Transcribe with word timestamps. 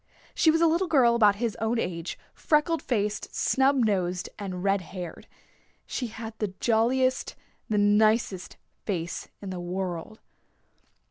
She 0.33 0.49
was 0.49 0.61
a 0.61 0.65
little 0.65 0.87
girl 0.87 1.13
about 1.13 1.35
his 1.35 1.55
own 1.57 1.77
age, 1.77 2.17
freckle 2.33 2.79
faced, 2.79 3.35
snub 3.35 3.75
nosed 3.85 4.29
and 4.39 4.63
red 4.63 4.81
haired. 4.81 5.27
She 5.85 6.07
had 6.07 6.33
the 6.39 6.55
jolliest, 6.59 7.35
the 7.69 7.77
nicest 7.77 8.57
face 8.83 9.27
in 9.43 9.51
the 9.51 9.59
world. 9.59 10.19